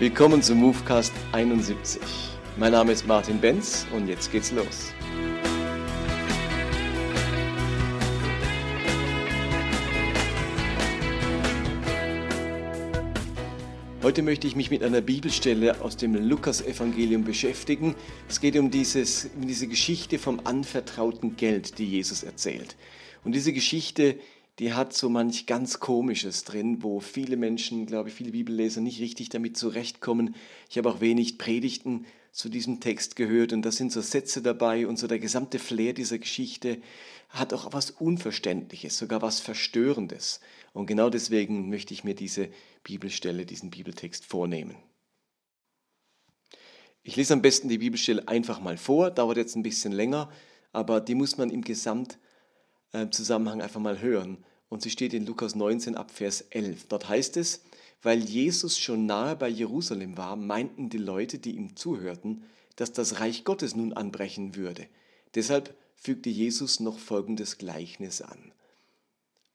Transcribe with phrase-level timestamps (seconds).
[0.00, 2.00] Willkommen zum Movecast 71.
[2.56, 4.94] Mein Name ist Martin Benz und jetzt geht's los.
[14.02, 17.94] Heute möchte ich mich mit einer Bibelstelle aus dem Lukas-Evangelium beschäftigen.
[18.26, 22.74] Es geht um, dieses, um diese Geschichte vom anvertrauten Geld, die Jesus erzählt.
[23.22, 24.16] Und diese Geschichte
[24.60, 29.00] die hat so manch ganz Komisches drin, wo viele Menschen, glaube ich, viele Bibelleser nicht
[29.00, 30.34] richtig damit zurechtkommen.
[30.68, 34.86] Ich habe auch wenig Predigten zu diesem Text gehört und da sind so Sätze dabei
[34.86, 36.82] und so der gesamte Flair dieser Geschichte
[37.30, 40.40] hat auch was Unverständliches, sogar was Verstörendes.
[40.74, 42.50] Und genau deswegen möchte ich mir diese
[42.84, 44.76] Bibelstelle, diesen Bibeltext vornehmen.
[47.02, 50.30] Ich lese am besten die Bibelstelle einfach mal vor, dauert jetzt ein bisschen länger,
[50.70, 55.96] aber die muss man im Gesamtzusammenhang einfach mal hören und sie steht in Lukas 19
[55.96, 56.86] ab Vers 11.
[56.88, 57.60] Dort heißt es,
[58.02, 62.44] weil Jesus schon nahe bei Jerusalem war, meinten die Leute, die ihm zuhörten,
[62.76, 64.86] dass das Reich Gottes nun anbrechen würde.
[65.34, 68.52] Deshalb fügte Jesus noch folgendes Gleichnis an.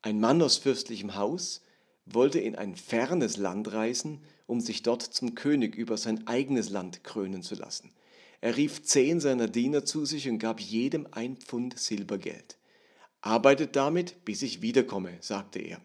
[0.03, 1.63] Ein Mann aus fürstlichem Haus
[2.05, 7.03] wollte in ein fernes Land reisen, um sich dort zum König über sein eigenes Land
[7.03, 7.91] krönen zu lassen.
[8.41, 12.57] Er rief zehn seiner Diener zu sich und gab jedem ein Pfund Silbergeld.
[13.25, 15.81] Arbeitet damit, bis ich wiederkomme, sagte er.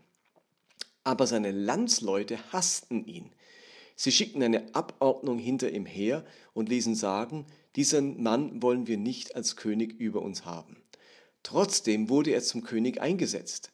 [1.04, 3.30] Aber seine Landsleute hassten ihn.
[3.96, 7.46] Sie schickten eine Abordnung hinter ihm her und ließen sagen,
[7.76, 10.76] diesen Mann wollen wir nicht als König über uns haben.
[11.42, 13.72] Trotzdem wurde er zum König eingesetzt.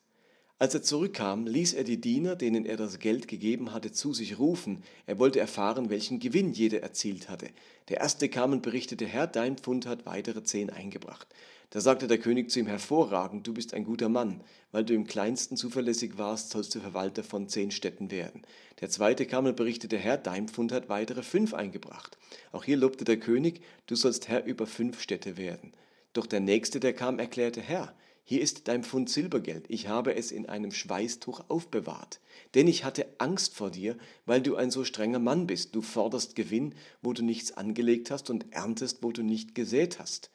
[0.61, 4.39] Als er zurückkam, ließ er die Diener, denen er das Geld gegeben hatte, zu sich
[4.39, 4.85] rufen.
[5.07, 7.49] Er wollte erfahren, welchen Gewinn jeder erzielt hatte.
[7.89, 11.27] Der erste kam und berichtete, Herr, dein Pfund hat weitere zehn eingebracht.
[11.71, 14.41] Da sagte der König zu ihm, hervorragend, du bist ein guter Mann,
[14.71, 18.43] weil du im kleinsten zuverlässig warst, sollst du Verwalter von zehn Städten werden.
[18.81, 22.19] Der zweite kam und berichtete, Herr, dein Pfund hat weitere fünf eingebracht.
[22.53, 25.73] Auch hier lobte der König, du sollst Herr über fünf Städte werden.
[26.13, 27.95] Doch der nächste, der kam, erklärte, Herr,
[28.29, 32.21] hier ist dein Pfund Silbergeld, ich habe es in einem Schweißtuch aufbewahrt.
[32.55, 35.77] Denn ich hatte Angst vor dir, weil du ein so strenger Mann bist.
[35.77, 40.31] Du forderst Gewinn, wo du nichts angelegt hast, und erntest, wo du nicht gesät hast.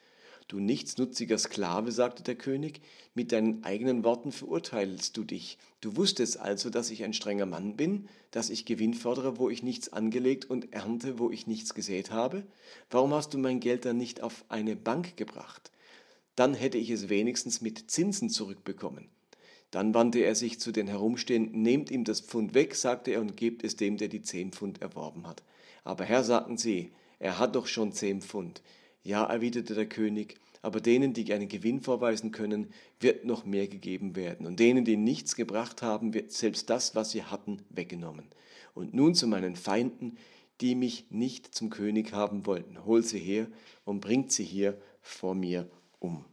[0.52, 2.82] Du nichtsnutziger Sklave, sagte der König,
[3.14, 5.56] mit deinen eigenen Worten verurteilst du dich.
[5.80, 9.62] Du wusstest also, dass ich ein strenger Mann bin, dass ich Gewinn fördere, wo ich
[9.62, 12.42] nichts angelegt und ernte, wo ich nichts gesät habe?
[12.90, 15.70] Warum hast du mein Geld dann nicht auf eine Bank gebracht?
[16.36, 19.08] Dann hätte ich es wenigstens mit Zinsen zurückbekommen.
[19.70, 23.38] Dann wandte er sich zu den Herumstehenden, nehmt ihm das Pfund weg, sagte er, und
[23.38, 25.42] gebt es dem, der die zehn Pfund erworben hat.
[25.82, 28.60] Aber Herr, sagten sie, er hat doch schon zehn Pfund.
[29.02, 32.68] Ja, erwiderte der König, aber denen, die einen Gewinn vorweisen können,
[33.00, 34.46] wird noch mehr gegeben werden.
[34.46, 38.26] Und denen, die nichts gebracht haben, wird selbst das, was sie hatten, weggenommen.
[38.74, 40.16] Und nun zu meinen Feinden,
[40.60, 42.84] die mich nicht zum König haben wollten.
[42.84, 43.48] Hol sie her
[43.84, 45.68] und bringt sie hier vor mir
[45.98, 46.24] um.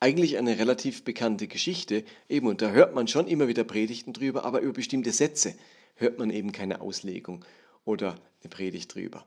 [0.00, 4.44] Eigentlich eine relativ bekannte Geschichte, eben, und da hört man schon immer wieder Predigten drüber,
[4.44, 5.54] aber über bestimmte Sätze
[5.94, 7.44] hört man eben keine Auslegung
[7.84, 9.24] oder eine Predigt drüber.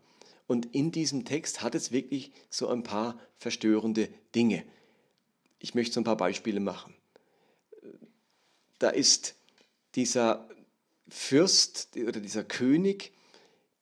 [0.48, 4.64] Und in diesem Text hat es wirklich so ein paar verstörende Dinge.
[5.60, 6.94] Ich möchte so ein paar Beispiele machen.
[8.80, 9.36] Da ist
[9.96, 10.48] dieser
[11.08, 13.14] Fürst oder dieser König,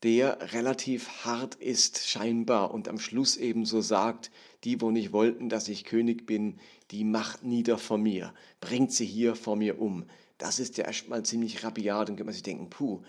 [0.03, 4.31] der relativ hart ist, scheinbar, und am Schluss eben so sagt,
[4.65, 6.59] die, wo nicht wollten, dass ich König bin,
[6.91, 10.05] die macht nieder vor mir, bringt sie hier vor mir um.
[10.37, 13.01] Das ist ja erstmal ziemlich rabiat und kann man sich denken, puh,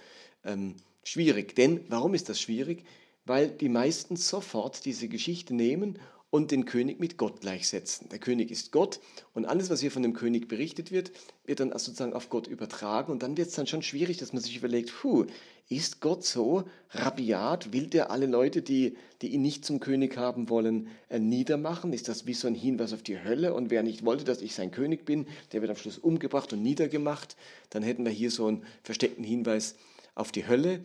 [0.45, 1.57] ähm, schwierig.
[1.57, 2.85] Denn warum ist das schwierig?
[3.25, 5.99] Weil die meisten sofort diese Geschichte nehmen
[6.35, 8.09] und den König mit Gott gleichsetzen.
[8.09, 8.99] Der König ist Gott
[9.35, 11.13] und alles, was hier von dem König berichtet wird,
[11.45, 14.43] wird dann sozusagen auf Gott übertragen und dann wird es dann schon schwierig, dass man
[14.43, 15.27] sich überlegt, puh,
[15.69, 17.73] ist Gott so rabiat?
[17.73, 21.93] Will der alle Leute, die, die ihn nicht zum König haben wollen, äh, niedermachen?
[21.93, 23.55] Ist das wie so ein Hinweis auf die Hölle?
[23.55, 26.63] Und wer nicht wollte, dass ich sein König bin, der wird am Schluss umgebracht und
[26.63, 27.37] niedergemacht.
[27.71, 29.77] Dann hätten wir hier so einen versteckten Hinweis
[30.15, 30.81] auf die Hölle.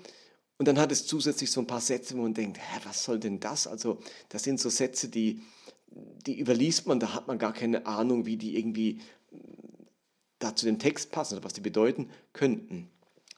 [0.59, 3.17] Und dann hat es zusätzlich so ein paar Sätze, wo man denkt, hä, was soll
[3.17, 3.65] denn das?
[3.65, 3.97] Also
[4.27, 5.41] das sind so Sätze, die,
[6.25, 8.99] die überliest man, da hat man gar keine Ahnung, wie die irgendwie
[10.37, 12.89] da zu dem Text passen oder was die bedeuten könnten.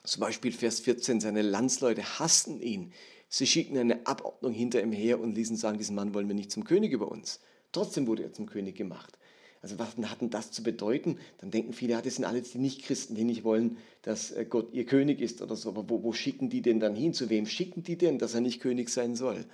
[0.02, 2.92] Zum Beispiel Vers 14, seine Landsleute hassten ihn.
[3.28, 6.50] Sie schickten eine Abordnung hinter ihm her und ließen sagen, diesen Mann wollen wir nicht
[6.50, 7.38] zum König über uns.
[7.70, 9.16] Trotzdem wurde er zum König gemacht.
[9.62, 11.18] Also was hat denn das zu bedeuten?
[11.38, 14.70] Dann denken viele, ja, das sind alles die Nichtchristen, die nicht wollen, dass äh, Gott
[14.72, 15.68] ihr König ist oder so.
[15.68, 17.14] Aber wo, wo schicken die denn dann hin?
[17.14, 19.44] Zu wem schicken die denn, dass er nicht König sein soll?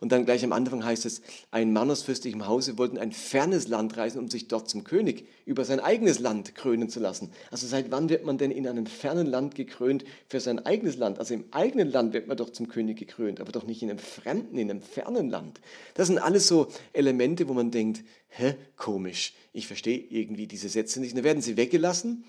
[0.00, 1.20] Und dann gleich am Anfang heißt es,
[1.50, 4.84] ein Mann aus fürstlichem Hause wollte in ein fernes Land reisen, um sich dort zum
[4.84, 7.30] König über sein eigenes Land krönen zu lassen.
[7.50, 11.18] Also seit wann wird man denn in einem fernen Land gekrönt für sein eigenes Land?
[11.18, 13.98] Also im eigenen Land wird man doch zum König gekrönt, aber doch nicht in einem
[13.98, 15.60] fremden, in einem fernen Land.
[15.94, 18.04] Das sind alles so Elemente, wo man denkt,
[18.36, 21.12] hä, komisch, ich verstehe irgendwie diese Sätze nicht.
[21.12, 22.24] Und dann werden sie weggelassen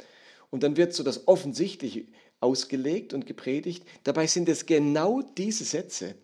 [0.49, 2.05] und dann wird so das Offensichtliche
[2.39, 3.83] ausgelegt und gepredigt.
[4.03, 6.15] Dabei sind es genau diese Sätze,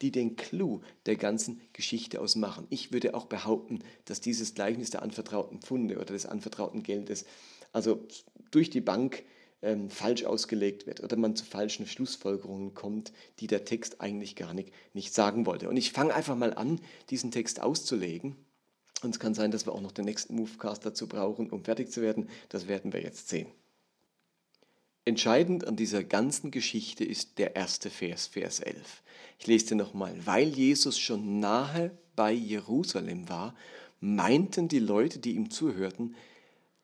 [0.00, 2.66] die den Clou der ganzen Geschichte ausmachen.
[2.70, 7.24] Ich würde auch behaupten, dass dieses Gleichnis der anvertrauten Pfunde oder des anvertrauten Geldes
[7.72, 8.06] also
[8.50, 9.24] durch die Bank
[9.62, 14.54] ähm, falsch ausgelegt wird oder man zu falschen Schlussfolgerungen kommt, die der Text eigentlich gar
[14.54, 15.68] nicht, nicht sagen wollte.
[15.68, 16.80] Und ich fange einfach mal an,
[17.10, 18.36] diesen Text auszulegen.
[19.02, 21.90] Und es kann sein, dass wir auch noch den nächsten Movecast dazu brauchen, um fertig
[21.90, 22.28] zu werden.
[22.48, 23.48] Das werden wir jetzt sehen.
[25.04, 29.02] Entscheidend an dieser ganzen Geschichte ist der erste Vers, Vers 11.
[29.40, 30.14] Ich lese dir nochmal.
[30.24, 33.56] Weil Jesus schon nahe bei Jerusalem war,
[33.98, 36.14] meinten die Leute, die ihm zuhörten,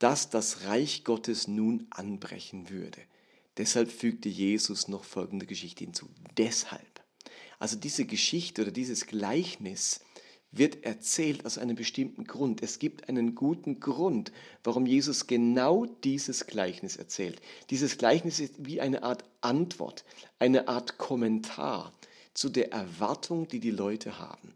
[0.00, 3.00] dass das Reich Gottes nun anbrechen würde.
[3.56, 6.09] Deshalb fügte Jesus noch folgende Geschichte hinzu.
[6.37, 7.03] Deshalb.
[7.61, 10.00] Also diese Geschichte oder dieses Gleichnis
[10.50, 12.62] wird erzählt aus einem bestimmten Grund.
[12.62, 14.33] Es gibt einen guten Grund,
[14.65, 17.41] warum Jesus genau dieses Gleichnis erzählt.
[17.71, 20.05] Dieses Gleichnis ist wie eine Art Antwort,
[20.39, 21.93] eine Art Kommentar
[22.35, 24.55] zu der Erwartung, die die Leute haben.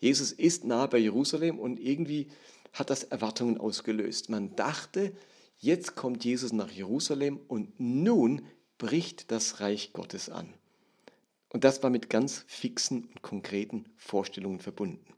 [0.00, 2.28] Jesus ist nahe bei Jerusalem und irgendwie
[2.72, 4.28] hat das Erwartungen ausgelöst.
[4.30, 5.12] Man dachte,
[5.58, 8.46] jetzt kommt Jesus nach Jerusalem und nun
[8.78, 10.52] bricht das Reich Gottes an.
[11.48, 15.14] Und das war mit ganz fixen und konkreten Vorstellungen verbunden.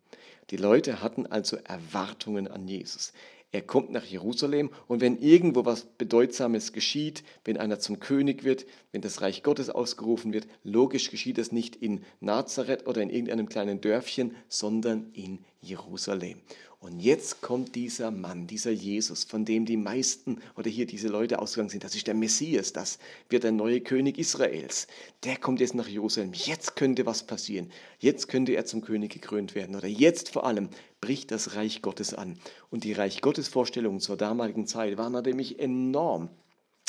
[0.50, 3.12] Die Leute hatten also Erwartungen an Jesus.
[3.52, 8.66] Er kommt nach Jerusalem und wenn irgendwo was Bedeutsames geschieht, wenn einer zum König wird,
[8.92, 13.48] wenn das Reich Gottes ausgerufen wird, logisch geschieht das nicht in Nazareth oder in irgendeinem
[13.48, 16.40] kleinen Dörfchen, sondern in Jerusalem.
[16.86, 21.40] Und jetzt kommt dieser Mann, dieser Jesus, von dem die meisten oder hier diese Leute
[21.40, 21.82] ausgegangen sind.
[21.82, 24.86] Das ist der Messias, das wird der neue König Israels.
[25.24, 26.30] Der kommt jetzt nach Jerusalem.
[26.32, 27.72] Jetzt könnte was passieren.
[27.98, 29.74] Jetzt könnte er zum König gekrönt werden.
[29.74, 30.68] Oder jetzt vor allem
[31.00, 32.38] bricht das Reich Gottes an.
[32.70, 36.30] Und die Reich Gottes Vorstellungen zur damaligen Zeit waren nämlich enorm.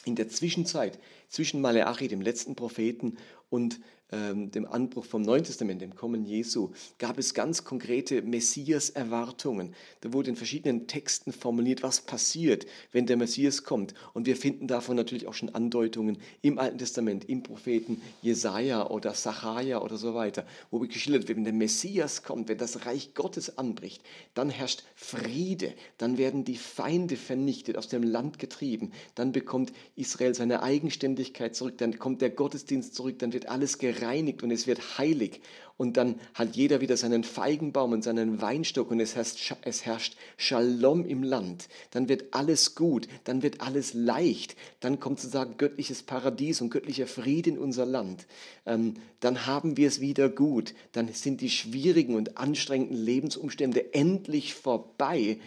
[0.05, 3.17] In der Zwischenzeit, zwischen Maleachi, dem letzten Propheten,
[3.50, 3.79] und
[4.09, 9.75] dem Anbruch vom Neuen Testament, dem Kommen Jesu, gab es ganz konkrete Messias-Erwartungen.
[10.00, 13.94] Da wurde in verschiedenen Texten formuliert, was passiert, wenn der Messias kommt.
[14.13, 19.13] Und wir finden davon natürlich auch schon Andeutungen im Alten Testament, im Propheten Jesaja oder
[19.13, 23.57] Sacharja oder so weiter, wo geschildert wird, wenn der Messias kommt, wenn das Reich Gottes
[23.57, 24.01] anbricht,
[24.33, 30.33] dann herrscht Friede, dann werden die Feinde vernichtet, aus dem Land getrieben, dann bekommt Israel
[30.33, 34.67] seine Eigenständigkeit zurück, dann kommt der Gottesdienst zurück, dann wird alles gerettet gereinigt und es
[34.67, 35.41] wird heilig.
[35.77, 40.17] Und dann hat jeder wieder seinen Feigenbaum und seinen Weinstock und es herrscht, es herrscht
[40.35, 41.69] Shalom im Land.
[41.91, 44.55] Dann wird alles gut, dann wird alles leicht.
[44.79, 48.25] Dann kommt sozusagen göttliches Paradies und göttlicher Friede in unser Land.
[48.65, 50.73] Ähm, dann haben wir es wieder gut.
[50.93, 55.38] Dann sind die schwierigen und anstrengenden Lebensumstände endlich vorbei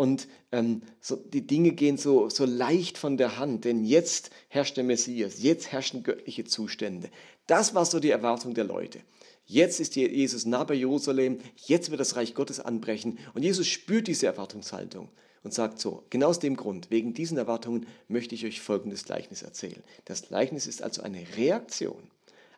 [0.00, 4.78] und ähm, so, die Dinge gehen so, so leicht von der Hand, denn jetzt herrscht
[4.78, 7.10] der Messias, jetzt herrschen göttliche Zustände.
[7.50, 9.00] Das war so die Erwartung der Leute.
[9.44, 14.06] Jetzt ist Jesus nah bei Jerusalem, jetzt wird das Reich Gottes anbrechen und Jesus spürt
[14.06, 15.08] diese Erwartungshaltung
[15.42, 19.42] und sagt so, genau aus dem Grund, wegen diesen Erwartungen möchte ich euch folgendes Gleichnis
[19.42, 19.82] erzählen.
[20.04, 22.12] Das Gleichnis ist also eine Reaktion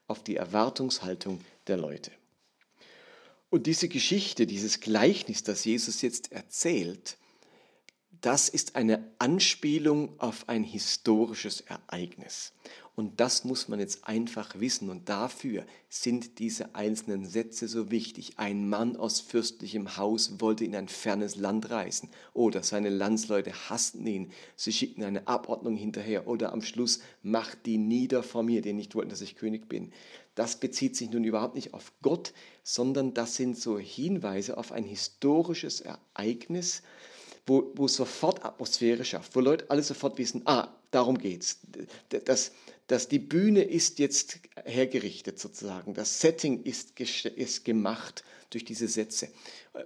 [0.09, 2.11] auf die Erwartungshaltung der Leute.
[3.49, 7.17] Und diese Geschichte, dieses Gleichnis, das Jesus jetzt erzählt,
[8.23, 12.53] das ist eine Anspielung auf ein historisches Ereignis.
[12.95, 14.91] Und das muss man jetzt einfach wissen.
[14.91, 18.35] Und dafür sind diese einzelnen Sätze so wichtig.
[18.37, 22.11] Ein Mann aus fürstlichem Haus wollte in ein fernes Land reisen.
[22.35, 24.31] Oder seine Landsleute hassten ihn.
[24.57, 26.27] Sie schickten eine Abordnung hinterher.
[26.27, 29.91] Oder am Schluss, macht die nieder vor mir, die nicht wollten, dass ich König bin.
[30.35, 32.33] Das bezieht sich nun überhaupt nicht auf Gott,
[32.63, 36.83] sondern das sind so Hinweise auf ein historisches Ereignis,
[37.47, 41.59] wo, wo sofort Atmosphäre schafft, wo Leute alle sofort wissen, ah, darum geht's.
[42.09, 42.53] Das,
[42.87, 45.95] dass die Bühne ist jetzt hergerichtet sozusagen.
[45.95, 49.29] Das Setting ist, ist gemacht durch diese Sätze.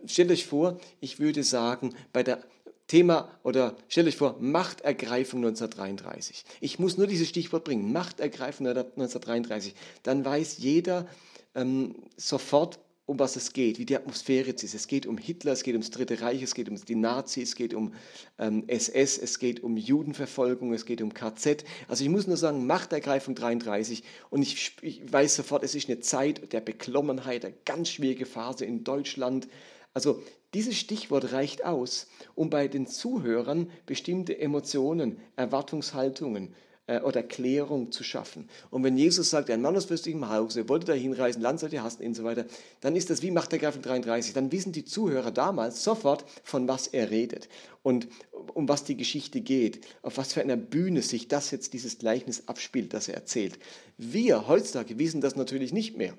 [0.07, 2.45] Stellt euch vor, ich würde sagen, bei der
[2.89, 6.45] Thema oder stellt euch vor, Machtergreifung 1933.
[6.61, 9.75] Ich muss nur dieses Stichwort bringen, Machtergreifung 1933.
[10.03, 11.09] Dann weiß jeder
[11.55, 14.75] ähm, sofort, um was es geht, wie die Atmosphäre ist.
[14.75, 17.55] Es geht um Hitler, es geht ums Dritte Reich, es geht um die Nazis, es
[17.55, 17.95] geht um
[18.39, 21.65] ähm, SS, es geht um Judenverfolgung, es geht um KZ.
[21.87, 26.01] Also ich muss nur sagen, Machtergreifung 33 und ich, ich weiß sofort, es ist eine
[26.01, 29.47] Zeit der Beklommenheit, eine ganz schwierige Phase in Deutschland.
[29.95, 30.21] Also
[30.53, 36.55] dieses Stichwort reicht aus, um bei den Zuhörern bestimmte Emotionen, Erwartungshaltungen,
[36.87, 38.49] äh, oder Klärung zu schaffen.
[38.71, 41.83] Und wenn Jesus sagt, ein Mann aus fürstlichem Hause wollte da hinreisen, Land sollt ihr
[41.83, 42.47] hassen und so weiter,
[42.81, 44.33] dann ist das wie Macht der Greifen 33.
[44.33, 47.49] Dann wissen die Zuhörer damals sofort, von was er redet
[47.83, 48.09] und
[48.55, 52.49] um was die Geschichte geht, auf was für einer Bühne sich das jetzt, dieses Gleichnis
[52.49, 53.59] abspielt, das er erzählt.
[53.99, 56.17] Wir heutzutage wissen das natürlich nicht mehr.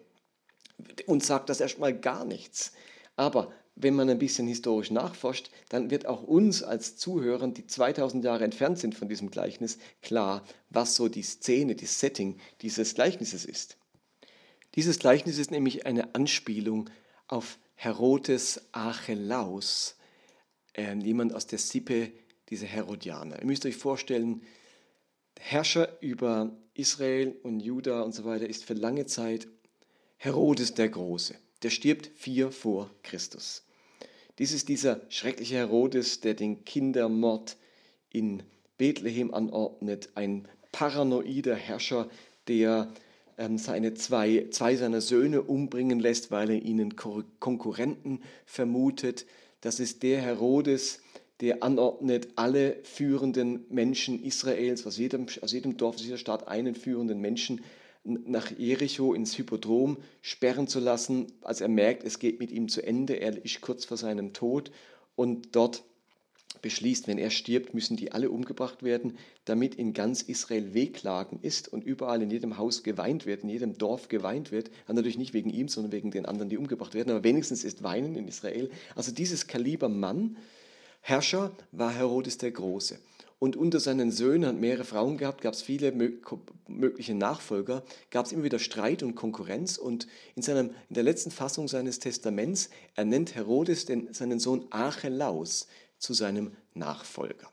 [1.05, 2.73] und sagt das erstmal gar nichts.
[3.15, 8.23] Aber wenn man ein bisschen historisch nachforscht, dann wird auch uns als Zuhörern, die 2000
[8.23, 13.45] Jahre entfernt sind von diesem Gleichnis, klar, was so die Szene, das Setting dieses Gleichnisses
[13.45, 13.77] ist.
[14.75, 16.89] Dieses Gleichnis ist nämlich eine Anspielung
[17.27, 19.95] auf Herodes Archelaus,
[20.73, 22.11] äh, jemand aus der Sippe
[22.49, 23.39] dieser Herodianer.
[23.39, 24.41] Ihr müsst euch vorstellen,
[25.39, 29.47] Herrscher über Israel und Juda und so weiter ist für lange Zeit
[30.17, 31.35] Herodes der Große.
[31.61, 33.66] Der stirbt vier vor Christus.
[34.39, 37.57] Dies ist dieser schreckliche Herodes, der den Kindermord
[38.11, 38.43] in
[38.77, 42.07] Bethlehem anordnet, ein paranoider Herrscher,
[42.47, 42.93] der
[43.39, 49.25] ähm, seine zwei, zwei seiner Söhne umbringen lässt, weil er ihnen Konkurrenten vermutet.
[49.61, 50.99] Das ist der Herodes,
[51.41, 56.75] der anordnet, alle führenden Menschen Israels, aus jedem, aus jedem Dorf, aus jeder Stadt einen
[56.75, 57.61] führenden Menschen
[58.07, 62.81] nach Jericho ins Hypodrom sperren zu lassen, als er merkt, es geht mit ihm zu
[62.81, 64.71] Ende, er ist kurz vor seinem Tod
[65.15, 65.83] und dort
[66.61, 71.71] beschließt, wenn er stirbt, müssen die alle umgebracht werden, damit in ganz Israel Wehklagen ist
[71.71, 74.69] und überall in jedem Haus geweint wird, in jedem Dorf geweint wird.
[74.87, 77.83] Und natürlich nicht wegen ihm, sondern wegen den anderen, die umgebracht werden, aber wenigstens ist
[77.83, 78.69] Weinen in Israel.
[78.95, 80.37] Also dieses Kaliber Mann,
[81.01, 82.99] Herrscher, war Herodes der Große.
[83.39, 85.91] Und unter seinen Söhnen hat mehrere Frauen gehabt, gab es viele
[86.67, 89.77] mögliche Nachfolger, gab es immer wieder Streit und Konkurrenz.
[89.77, 95.67] Und in, seinem, in der letzten Fassung seines Testaments ernennt Herodes den, seinen Sohn Archelaus
[95.99, 97.51] zu seinem Nachfolger.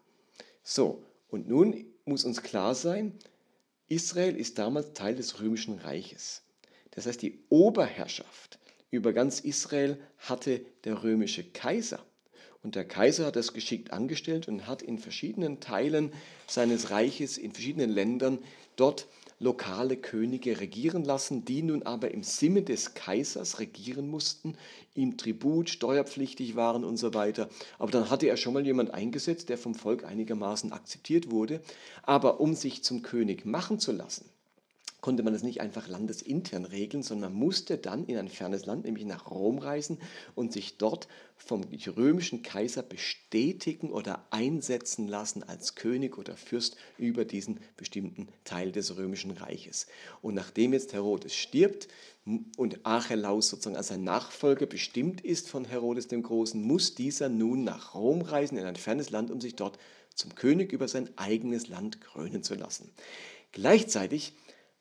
[0.63, 3.19] So, und nun muss uns klar sein,
[3.89, 6.43] Israel ist damals Teil des römischen Reiches.
[6.93, 8.59] Das heißt, die Oberherrschaft
[8.91, 12.05] über ganz Israel hatte der römische Kaiser.
[12.65, 16.11] Und der Kaiser hat das geschickt angestellt und hat in verschiedenen Teilen
[16.47, 18.39] seines Reiches, in verschiedenen Ländern
[18.75, 19.07] dort
[19.39, 24.57] lokale Könige regieren lassen, die nun aber im Sinne des Kaisers regieren mussten,
[24.95, 27.51] ihm Tribut, steuerpflichtig waren und so weiter.
[27.79, 31.61] Aber dann hatte er schon mal jemand eingesetzt, der vom Volk einigermaßen akzeptiert wurde.
[32.03, 34.25] Aber um sich zum König machen zu lassen,
[35.05, 38.87] konnte man das nicht einfach landesintern regeln, sondern man musste dann in ein fernes Land,
[38.87, 39.99] nämlich nach Rom reisen
[40.35, 41.63] und sich dort vom
[41.95, 48.97] römischen Kaiser bestätigen oder einsetzen lassen als König oder Fürst über diesen bestimmten Teil des
[48.97, 49.89] römischen Reiches.
[50.23, 51.89] Und nachdem jetzt Herodes stirbt
[52.57, 57.63] und Archelaus sozusagen als sein Nachfolger bestimmt ist von Herodes dem Großen, muss dieser nun
[57.63, 59.79] nach Rom reisen, in ein fernes Land, um sich dort
[60.15, 62.91] zum König über sein eigenes Land krönen zu lassen.
[63.53, 64.33] Gleichzeitig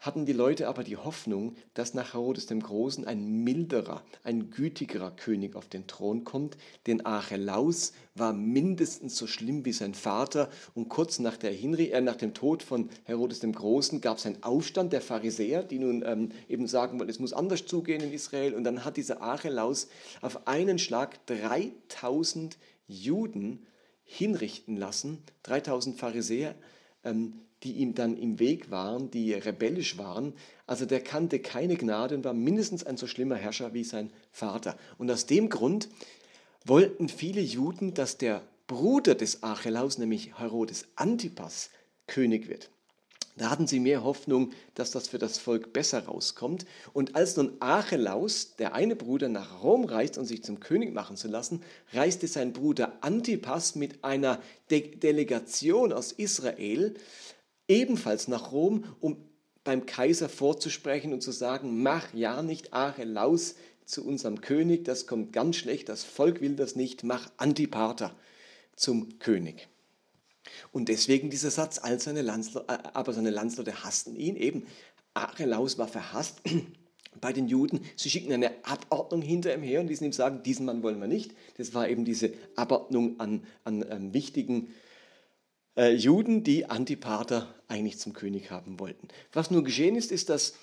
[0.03, 5.11] hatten die Leute aber die Hoffnung, dass nach Herodes dem Großen ein milderer, ein gütigerer
[5.11, 6.57] König auf den Thron kommt,
[6.87, 12.01] denn Archelaus war mindestens so schlimm wie sein Vater und kurz nach, der Hinri äh,
[12.01, 16.03] nach dem Tod von Herodes dem Großen gab es einen Aufstand der Pharisäer, die nun
[16.05, 18.55] ähm, eben sagen wollten, es muss anders zugehen in Israel.
[18.55, 19.87] Und dann hat dieser Archelaus
[20.21, 22.57] auf einen Schlag 3000
[22.87, 23.65] Juden
[24.03, 26.55] hinrichten lassen, 3000 Pharisäer,
[27.63, 30.33] die ihm dann im Weg waren, die rebellisch waren.
[30.67, 34.77] Also der kannte keine Gnade und war mindestens ein so schlimmer Herrscher wie sein Vater.
[34.97, 35.89] Und aus dem Grund
[36.65, 41.69] wollten viele Juden, dass der Bruder des Archelaus, nämlich Herodes Antipas,
[42.07, 42.69] König wird.
[43.37, 46.65] Da hatten sie mehr Hoffnung, dass das für das Volk besser rauskommt.
[46.93, 51.17] Und als nun Archelaus, der eine Bruder, nach Rom reist, um sich zum König machen
[51.17, 51.61] zu lassen,
[51.93, 56.93] reiste sein Bruder Antipas mit einer De Delegation aus Israel
[57.67, 59.17] ebenfalls nach Rom, um
[59.63, 65.33] beim Kaiser vorzusprechen und zu sagen, mach ja nicht Archelaus zu unserem König, das kommt
[65.33, 68.15] ganz schlecht, das Volk will das nicht, mach Antipater
[68.75, 69.67] zum König.
[70.71, 74.65] Und deswegen dieser Satz, all seine äh, aber seine Landsleute hassten ihn eben.
[75.13, 76.41] Archelaus war verhasst
[77.21, 77.81] bei den Juden.
[77.95, 81.07] Sie schicken eine Abordnung hinter ihm her und die ihm sagen, diesen Mann wollen wir
[81.07, 81.33] nicht.
[81.57, 84.73] Das war eben diese Abordnung an, an, an wichtigen
[85.77, 89.07] äh, Juden, die Antipater eigentlich zum König haben wollten.
[89.31, 90.55] Was nur geschehen ist, ist, dass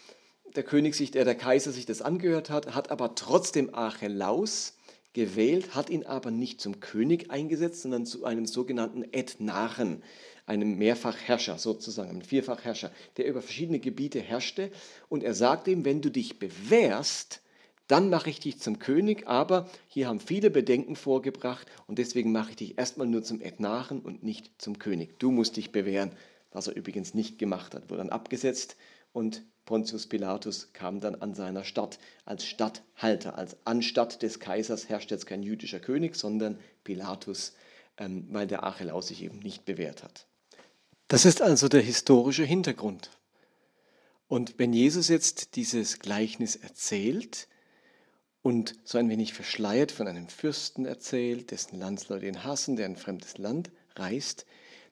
[0.57, 4.75] der König sich, der, der Kaiser sich das angehört hat, hat aber trotzdem Archelaus
[5.13, 10.03] gewählt, hat ihn aber nicht zum König eingesetzt, sondern zu einem sogenannten Ethnarchen,
[10.47, 14.71] einem Mehrfachherrscher sozusagen, einem Vierfachherrscher, der über verschiedene Gebiete herrschte.
[15.09, 17.43] Und er sagte ihm, wenn du dich bewährst,
[17.91, 22.51] dann mache ich dich zum König, aber hier haben viele Bedenken vorgebracht und deswegen mache
[22.51, 25.19] ich dich erstmal nur zum Ethnarchen und nicht zum König.
[25.19, 26.13] Du musst dich bewähren,
[26.53, 28.77] was er übrigens nicht gemacht hat, wurde dann abgesetzt
[29.13, 35.13] und Pontius Pilatus kam dann an seiner Stadt als Statthalter, als anstatt des Kaisers herrscht
[35.13, 37.53] jetzt kein jüdischer König, sondern Pilatus,
[37.97, 40.27] ähm, weil der Archelaus sich eben nicht bewährt hat.
[41.07, 43.11] Das ist also der historische Hintergrund.
[44.27, 47.47] Und wenn Jesus jetzt dieses Gleichnis erzählt
[48.43, 52.97] und so ein wenig verschleiert von einem Fürsten erzählt, dessen Landsleute ihn hassen, der ein
[52.97, 54.47] fremdes Land reist,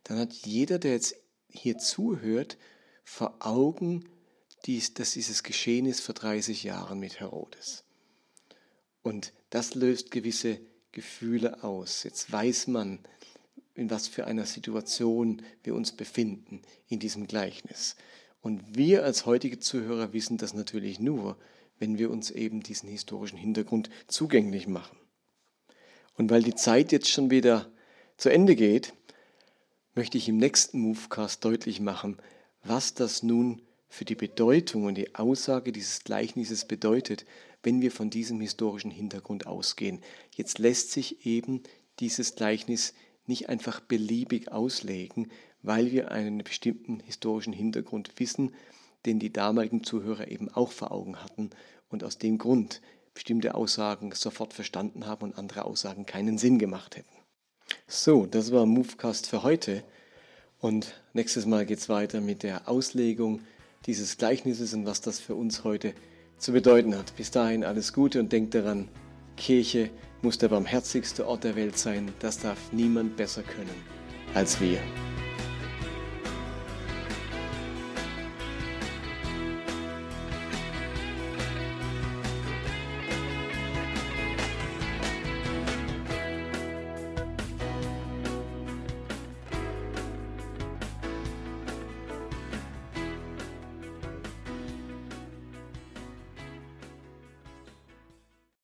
[0.05, 1.17] dann hat jeder, der jetzt
[1.49, 2.59] hier zuhört,
[3.03, 4.05] vor Augen,
[4.67, 7.85] dies, dass dieses geschehen ist vor 30 Jahren mit Herodes.
[9.03, 10.61] Und das löst gewisse
[10.93, 12.03] Gefühle aus.
[12.03, 13.01] Jetzt weiß man,
[13.75, 17.95] in was für einer Situation wir uns befinden in diesem Gleichnis.
[18.41, 21.37] Und wir als heutige Zuhörer wissen das natürlich nur,
[21.79, 24.99] wenn wir uns eben diesen historischen Hintergrund zugänglich machen.
[26.17, 27.71] Und weil die Zeit jetzt schon wieder
[28.17, 28.95] zu Ende geht,
[29.95, 32.17] möchte ich im nächsten Movecast deutlich machen,
[32.65, 37.25] was das nun für die Bedeutung und die Aussage dieses Gleichnisses bedeutet,
[37.63, 40.01] wenn wir von diesem historischen Hintergrund ausgehen.
[40.35, 41.63] Jetzt lässt sich eben
[41.99, 42.95] dieses Gleichnis
[43.27, 45.31] nicht einfach beliebig auslegen,
[45.63, 48.55] weil wir einen bestimmten historischen Hintergrund wissen,
[49.07, 51.51] den die damaligen Zuhörer eben auch vor Augen hatten
[51.89, 52.81] und aus dem Grund
[53.15, 57.09] bestimmte Aussagen sofort verstanden haben und andere Aussagen keinen Sinn gemacht hätten.
[57.87, 59.83] So, das war Movecast für heute
[60.59, 63.41] und nächstes Mal geht es weiter mit der Auslegung
[63.89, 65.95] dieses Gleichnisses und was das für uns heute
[66.37, 67.17] zu bedeuten hat.
[67.17, 68.89] Bis dahin alles Gute und denkt daran,
[69.37, 69.91] Kirche
[70.23, 72.13] muss der barmherzigste Ort der Welt sein.
[72.21, 73.99] Das darf niemand besser können
[74.35, 74.79] als wir.